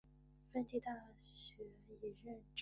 [0.51, 2.59] 蒂芬大学已获得认证。